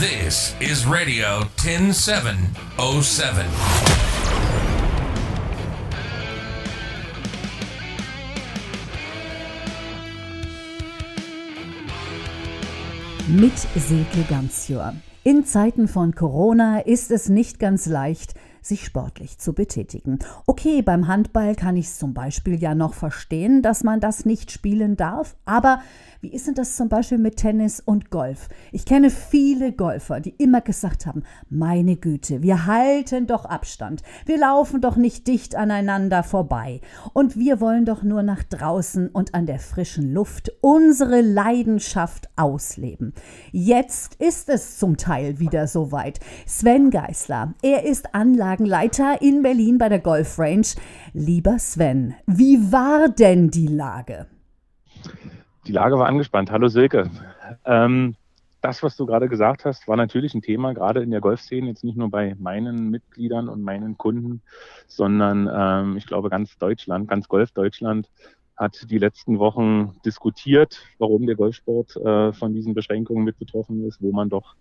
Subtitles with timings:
[0.00, 3.46] This is Radio 10707.
[13.28, 14.94] Mit Silke Ganzjör.
[15.22, 18.34] In Zeiten von Corona ist es nicht ganz leicht,
[18.64, 20.18] sich sportlich zu betätigen.
[20.46, 24.50] Okay, beim Handball kann ich es zum Beispiel ja noch verstehen, dass man das nicht
[24.50, 25.80] spielen darf, aber
[26.24, 28.48] wie ist denn das zum Beispiel mit Tennis und Golf?
[28.72, 34.38] Ich kenne viele Golfer, die immer gesagt haben, meine Güte, wir halten doch Abstand, wir
[34.38, 36.80] laufen doch nicht dicht aneinander vorbei
[37.12, 43.12] und wir wollen doch nur nach draußen und an der frischen Luft unsere Leidenschaft ausleben.
[43.52, 46.20] Jetzt ist es zum Teil wieder soweit.
[46.46, 48.14] Sven Geisler, er ist
[48.54, 50.66] Anlagenleiter in Berlin bei der Golf Range.
[51.12, 54.26] Lieber Sven, wie war denn die Lage?
[55.66, 56.52] Die Lage war angespannt.
[56.52, 57.10] Hallo Silke.
[57.64, 58.14] Ähm,
[58.60, 61.82] das, was du gerade gesagt hast, war natürlich ein Thema, gerade in der Golfszene, jetzt
[61.82, 64.40] nicht nur bei meinen Mitgliedern und meinen Kunden,
[64.86, 68.08] sondern ähm, ich glaube ganz Deutschland, ganz Golf Deutschland
[68.56, 74.00] hat die letzten Wochen diskutiert, warum der Golfsport äh, von diesen Beschränkungen mit betroffen ist,
[74.00, 74.54] wo man doch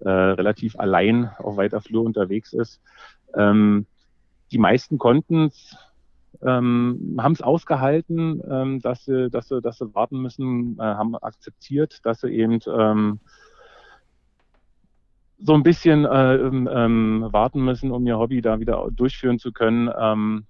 [0.00, 2.80] äh, relativ allein auf weiter Flur unterwegs ist.
[3.34, 3.86] Ähm,
[4.50, 5.52] die meisten konnten
[6.42, 11.16] ähm, haben es ausgehalten, ähm, dass, sie, dass, sie, dass sie warten müssen, äh, haben
[11.16, 13.20] akzeptiert, dass sie eben ähm,
[15.38, 19.52] so ein bisschen äh, ähm, ähm warten müssen, um ihr Hobby da wieder durchführen zu
[19.52, 19.90] können.
[19.98, 20.46] Ähm,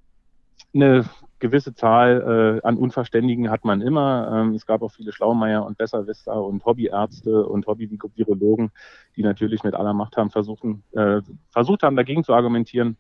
[0.75, 1.05] eine
[1.39, 4.31] gewisse Zahl äh, an Unverständigen hat man immer.
[4.33, 8.71] Ähm, es gab auch viele Schlaumeier und Besserwisser und Hobbyärzte und Hobby-Virologen,
[9.17, 11.21] die natürlich mit aller Macht haben versuchen, äh,
[11.51, 12.97] versucht haben, dagegen zu argumentieren.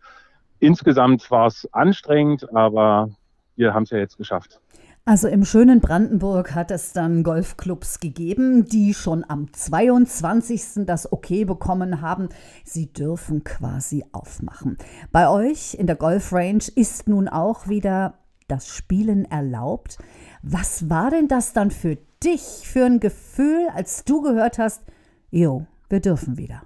[0.59, 3.11] Insgesamt war es anstrengend, aber
[3.57, 4.61] wir haben es ja jetzt geschafft.
[5.09, 10.85] Also im schönen Brandenburg hat es dann Golfclubs gegeben, die schon am 22.
[10.85, 12.29] das Okay bekommen haben.
[12.65, 14.79] Sie dürfen quasi aufmachen.
[15.13, 18.15] Bei euch in der Golfrange ist nun auch wieder
[18.49, 19.99] das Spielen erlaubt.
[20.43, 24.83] Was war denn das dann für dich für ein Gefühl, als du gehört hast,
[25.31, 26.63] jo, wir dürfen wieder?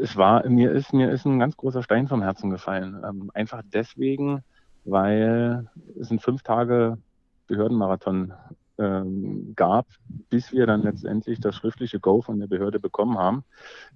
[0.00, 3.02] es war, mir ist, mir ist ein ganz großer Stein vom Herzen gefallen.
[3.06, 4.42] Ähm, einfach deswegen,
[4.84, 5.68] weil
[6.00, 6.98] es sind fünf Tage
[7.46, 8.32] Behördenmarathon
[8.82, 9.86] ähm, gab,
[10.28, 13.44] bis wir dann letztendlich das schriftliche Go von der Behörde bekommen haben.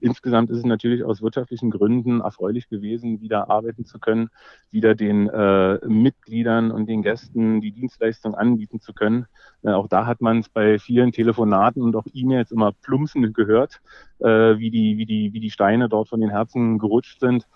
[0.00, 4.30] Insgesamt ist es natürlich aus wirtschaftlichen Gründen erfreulich gewesen, wieder arbeiten zu können,
[4.70, 9.26] wieder den äh, Mitgliedern und den Gästen die Dienstleistung anbieten zu können.
[9.62, 13.80] Äh, auch da hat man es bei vielen Telefonaten und auch E-Mails immer plumpsen gehört,
[14.20, 17.46] äh, wie, die, wie, die, wie die Steine dort von den Herzen gerutscht sind.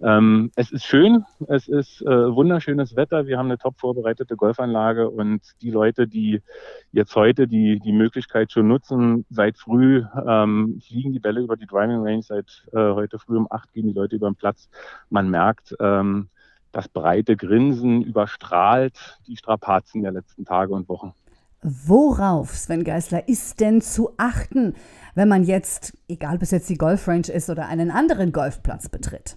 [0.00, 5.10] Ähm, es ist schön, es ist äh, wunderschönes Wetter, wir haben eine top vorbereitete Golfanlage
[5.10, 6.40] und die Leute, die
[6.92, 11.66] jetzt heute die, die Möglichkeit schon nutzen, seit früh ähm, fliegen die Bälle über die
[11.66, 14.68] Driving Range, seit äh, heute früh um acht gehen die Leute über den Platz.
[15.10, 16.28] Man merkt, ähm,
[16.70, 21.12] das breite Grinsen überstrahlt die Strapazen der letzten Tage und Wochen.
[21.60, 24.74] Worauf, Sven Geisler, ist denn zu achten,
[25.16, 29.36] wenn man jetzt, egal ob es jetzt die Golfrange ist oder einen anderen Golfplatz betritt?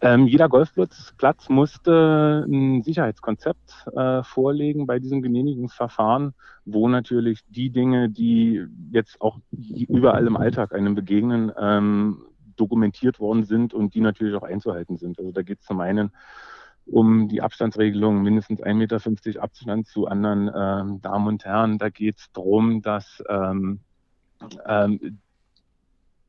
[0.00, 6.34] Ähm, jeder Golfplatz Platz musste ein Sicherheitskonzept äh, vorlegen bei diesem Genehmigungsverfahren,
[6.64, 13.44] wo natürlich die Dinge, die jetzt auch überall im Alltag einem begegnen, ähm, dokumentiert worden
[13.44, 15.18] sind und die natürlich auch einzuhalten sind.
[15.18, 16.12] Also da geht es zum einen
[16.86, 21.78] um die Abstandsregelung, mindestens 1,50 Meter Abstand zu anderen ähm, Damen und Herren.
[21.78, 23.80] Da geht es darum, dass ähm,
[24.66, 25.18] ähm,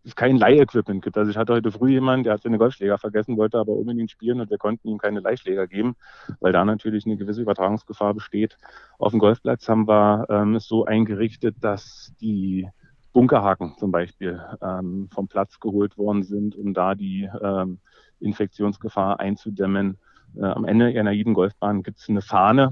[0.05, 1.17] es kein Leihequipment gibt.
[1.17, 4.39] Also ich hatte heute früh jemanden, der hat seine Golfschläger vergessen, wollte aber unbedingt spielen
[4.39, 5.95] und wir konnten ihm keine Leihschläger geben,
[6.39, 8.57] weil da natürlich eine gewisse Übertragungsgefahr besteht.
[8.99, 12.67] Auf dem Golfplatz haben wir ähm, es so eingerichtet, dass die
[13.13, 17.79] Bunkerhaken zum Beispiel ähm, vom Platz geholt worden sind, um da die ähm,
[18.19, 19.97] Infektionsgefahr einzudämmen.
[20.35, 22.71] Äh, am Ende einer jeden Golfbahn gibt es eine Fahne,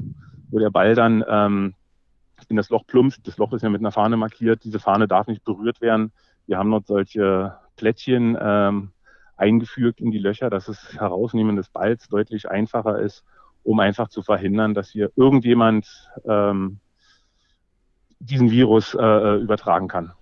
[0.49, 1.75] wo der Ball dann ähm,
[2.49, 3.25] in das Loch plumpst.
[3.27, 4.63] Das Loch ist ja mit einer Fahne markiert.
[4.63, 6.11] Diese Fahne darf nicht berührt werden.
[6.45, 8.91] Wir haben dort solche Plättchen ähm,
[9.37, 13.23] eingefügt in die Löcher, dass das Herausnehmen des Balls deutlich einfacher ist,
[13.63, 16.79] um einfach zu verhindern, dass hier irgendjemand ähm,
[18.19, 20.13] diesen Virus äh, übertragen kann.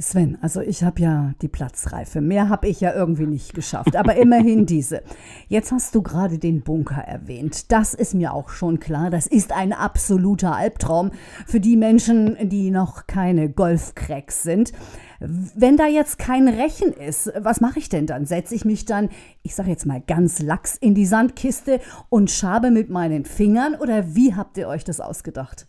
[0.00, 2.20] Sven, also ich habe ja die Platzreife.
[2.20, 5.02] Mehr habe ich ja irgendwie nicht geschafft, aber immerhin diese.
[5.48, 7.72] Jetzt hast du gerade den Bunker erwähnt.
[7.72, 9.10] Das ist mir auch schon klar.
[9.10, 11.10] Das ist ein absoluter Albtraum
[11.46, 14.72] für die Menschen, die noch keine Golfcracks sind.
[15.18, 18.24] Wenn da jetzt kein Rechen ist, was mache ich denn dann?
[18.24, 19.08] Setze ich mich dann,
[19.42, 24.14] ich sage jetzt mal ganz lax, in die Sandkiste und schabe mit meinen Fingern oder
[24.14, 25.66] wie habt ihr euch das ausgedacht?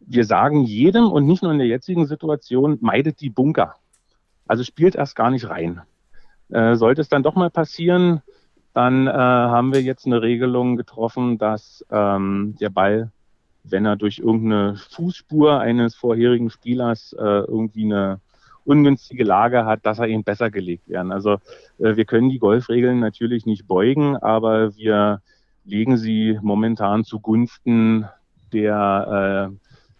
[0.00, 3.74] Wir sagen jedem und nicht nur in der jetzigen Situation, meidet die Bunker.
[4.46, 5.82] Also spielt erst gar nicht rein.
[6.50, 8.22] Äh, sollte es dann doch mal passieren,
[8.72, 13.10] dann äh, haben wir jetzt eine Regelung getroffen, dass ähm, der Ball,
[13.64, 18.20] wenn er durch irgendeine Fußspur eines vorherigen Spielers äh, irgendwie eine
[18.64, 21.10] ungünstige Lage hat, dass er eben besser gelegt werden.
[21.10, 21.34] Also
[21.78, 25.22] äh, wir können die Golfregeln natürlich nicht beugen, aber wir
[25.64, 28.06] legen sie momentan zugunsten
[28.52, 29.50] der,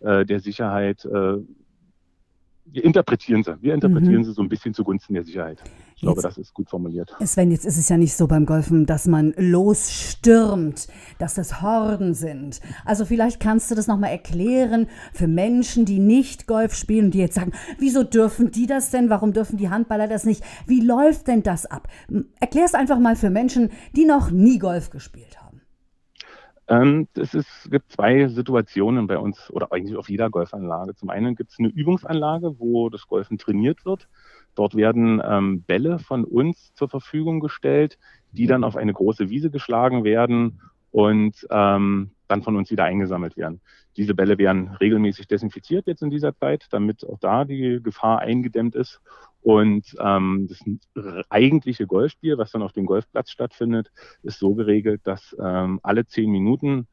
[0.00, 1.38] äh, äh der Sicherheit äh,
[2.72, 3.56] wir interpretieren sie.
[3.62, 4.24] Wir interpretieren mhm.
[4.24, 5.58] sie so ein bisschen zugunsten der Sicherheit.
[5.96, 7.14] Ich jetzt, glaube, das ist gut formuliert.
[7.24, 10.86] Sven, jetzt ist es ja nicht so beim Golfen, dass man losstürmt,
[11.18, 12.60] dass das Horden sind.
[12.84, 17.18] Also vielleicht kannst du das nochmal erklären für Menschen, die nicht Golf spielen und die
[17.18, 19.10] jetzt sagen, wieso dürfen die das denn?
[19.10, 20.44] Warum dürfen die Handballer das nicht?
[20.66, 21.88] Wie läuft denn das ab?
[22.40, 25.47] Erklär es einfach mal für Menschen, die noch nie Golf gespielt haben.
[26.68, 30.94] Ähm, es ist, gibt zwei Situationen bei uns oder eigentlich auf jeder Golfanlage.
[30.94, 34.08] Zum einen gibt es eine Übungsanlage, wo das Golfen trainiert wird.
[34.54, 37.98] Dort werden ähm, Bälle von uns zur Verfügung gestellt,
[38.32, 40.60] die dann auf eine große Wiese geschlagen werden
[40.90, 43.60] und ähm, dann von uns wieder eingesammelt werden.
[43.96, 48.74] Diese Bälle werden regelmäßig desinfiziert jetzt in dieser Zeit, damit auch da die Gefahr eingedämmt
[48.74, 49.00] ist.
[49.42, 53.90] Und ähm, das eigentliche Golfspiel, was dann auf dem Golfplatz stattfindet,
[54.22, 56.86] ist so geregelt, dass ähm, alle zehn Minuten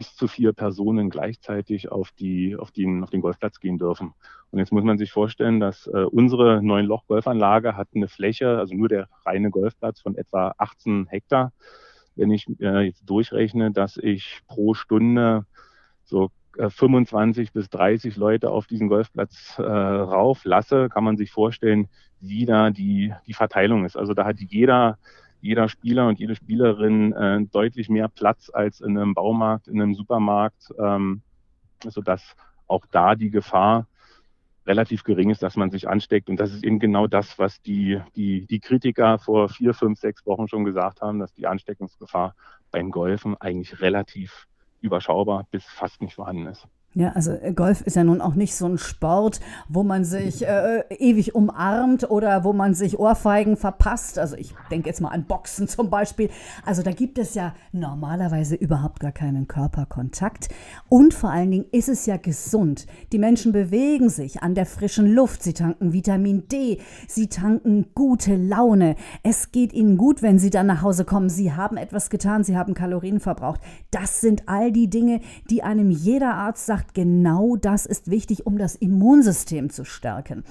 [0.00, 4.14] bis zu vier Personen gleichzeitig auf, die, auf, den, auf den Golfplatz gehen dürfen.
[4.50, 8.58] Und jetzt muss man sich vorstellen, dass äh, unsere neun Loch Golfanlage hat eine Fläche,
[8.58, 11.52] also nur der reine Golfplatz von etwa 18 Hektar.
[12.16, 15.44] Wenn ich äh, jetzt durchrechne, dass ich pro Stunde
[16.04, 21.30] so 25 äh, bis 30 Leute auf diesen Golfplatz äh, rauf lasse, kann man sich
[21.30, 21.88] vorstellen,
[22.20, 23.96] wie da die, die Verteilung ist.
[23.96, 24.98] Also da hat jeder,
[25.40, 29.94] jeder Spieler und jede Spielerin äh, deutlich mehr Platz als in einem Baumarkt, in einem
[29.94, 31.22] Supermarkt, ähm,
[31.86, 32.36] sodass
[32.66, 33.86] auch da die Gefahr
[34.66, 36.28] relativ gering ist, dass man sich ansteckt.
[36.28, 40.26] Und das ist eben genau das, was die, die, die Kritiker vor vier, fünf, sechs
[40.26, 42.34] Wochen schon gesagt haben, dass die Ansteckungsgefahr
[42.70, 44.46] beim Golfen eigentlich relativ
[44.80, 46.66] überschaubar bis fast nicht vorhanden ist.
[46.92, 49.38] Ja, also äh, Golf ist ja nun auch nicht so ein Sport,
[49.68, 54.18] wo man sich äh, ewig umarmt oder wo man sich Ohrfeigen verpasst.
[54.18, 56.30] Also ich denke jetzt mal an Boxen zum Beispiel.
[56.66, 60.48] Also da gibt es ja normalerweise überhaupt gar keinen Körperkontakt.
[60.88, 62.88] Und vor allen Dingen ist es ja gesund.
[63.12, 65.44] Die Menschen bewegen sich an der frischen Luft.
[65.44, 66.80] Sie tanken Vitamin D.
[67.06, 68.96] Sie tanken gute Laune.
[69.22, 71.28] Es geht ihnen gut, wenn sie dann nach Hause kommen.
[71.28, 72.42] Sie haben etwas getan.
[72.42, 73.60] Sie haben Kalorien verbraucht.
[73.92, 75.20] Das sind all die Dinge,
[75.50, 80.44] die einem jeder Arzt sagt, sagt, genau das ist wichtig, um das Immunsystem zu stärken.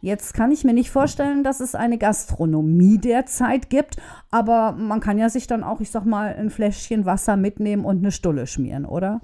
[0.00, 3.96] Jetzt kann ich mir nicht vorstellen, dass es eine Gastronomie derzeit gibt,
[4.30, 7.98] aber man kann ja sich dann auch, ich sag mal, ein Fläschchen Wasser mitnehmen und
[7.98, 9.20] eine Stulle schmieren, oder?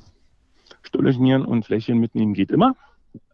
[0.82, 2.74] Stulle schmieren und Fläschchen mitnehmen geht immer.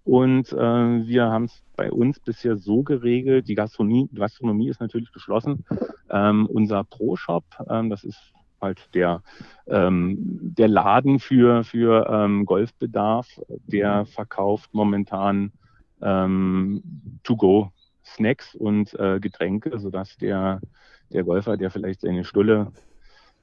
[0.05, 5.13] Und äh, wir haben es bei uns bisher so geregelt, die Gastronomie, Gastronomie ist natürlich
[5.13, 5.65] geschlossen.
[6.11, 9.23] Ähm, unser Pro-Shop, ähm, das ist halt der,
[9.67, 15.53] ähm, der Laden für, für ähm, Golfbedarf, der verkauft momentan
[16.03, 16.83] ähm,
[17.23, 17.73] To-Go
[18.05, 20.61] Snacks und äh, Getränke, sodass der,
[21.13, 22.73] der Golfer, der vielleicht seine Stulle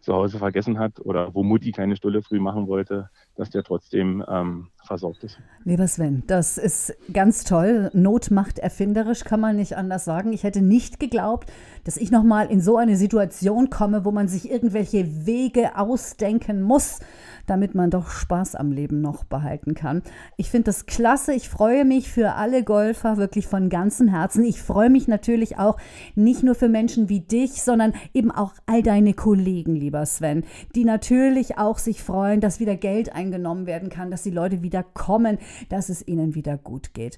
[0.02, 4.24] zu Hause vergessen hat oder wo Mutti keine Stulle früh machen wollte, dass der trotzdem
[4.28, 5.39] ähm, versorgt ist.
[5.63, 7.92] Lieber Sven, das ist ganz toll.
[7.94, 10.33] Not macht erfinderisch, kann man nicht anders sagen.
[10.33, 11.52] Ich hätte nicht geglaubt,
[11.83, 17.00] dass ich nochmal in so eine Situation komme, wo man sich irgendwelche Wege ausdenken muss,
[17.45, 20.04] damit man doch Spaß am Leben noch behalten kann.
[20.35, 21.33] Ich finde das klasse.
[21.33, 24.44] Ich freue mich für alle Golfer wirklich von ganzem Herzen.
[24.44, 25.78] Ich freue mich natürlich auch
[26.16, 30.44] nicht nur für Menschen wie dich, sondern eben auch all deine Kollegen, lieber Sven,
[30.76, 34.77] die natürlich auch sich freuen, dass wieder Geld eingenommen werden kann, dass die Leute wieder
[34.84, 35.38] kommen,
[35.69, 37.18] dass es ihnen wieder gut geht.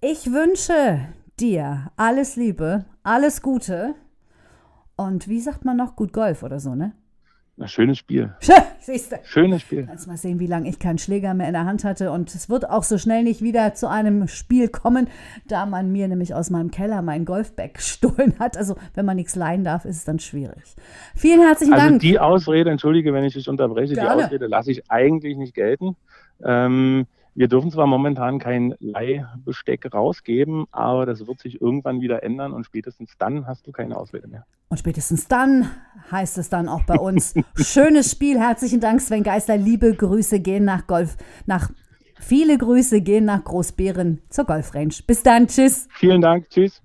[0.00, 1.00] Ich wünsche
[1.38, 3.94] dir alles Liebe, alles Gute
[4.96, 6.92] und wie sagt man noch, gut Golf oder so, ne?
[7.60, 8.34] Ein schönes Spiel.
[8.80, 9.16] Siehst du.
[9.22, 9.84] Schönes Spiel.
[9.84, 12.10] Kannst mal sehen, wie lange ich keinen Schläger mehr in der Hand hatte.
[12.10, 15.08] Und es wird auch so schnell nicht wieder zu einem Spiel kommen,
[15.46, 18.56] da man mir nämlich aus meinem Keller mein Golfbag gestohlen hat.
[18.56, 20.74] Also, wenn man nichts leihen darf, ist es dann schwierig.
[21.14, 22.00] Vielen herzlichen also Dank.
[22.00, 24.16] Die Ausrede, entschuldige, wenn ich dich unterbreche, Gerne.
[24.16, 25.96] die Ausrede lasse ich eigentlich nicht gelten.
[26.44, 32.52] Ähm, wir dürfen zwar momentan kein Leihbesteck rausgeben, aber das wird sich irgendwann wieder ändern
[32.52, 34.44] und spätestens dann hast du keine Ausrede mehr.
[34.68, 35.70] Und spätestens dann
[36.10, 38.38] heißt es dann auch bei uns schönes Spiel.
[38.38, 39.56] Herzlichen Dank, Sven Geißler.
[39.56, 41.16] Liebe Grüße gehen nach Golf,
[41.46, 41.70] nach
[42.18, 44.94] viele Grüße gehen nach Großbären zur Golfrange.
[45.06, 45.88] Bis dann, tschüss.
[45.92, 46.82] Vielen Dank, tschüss.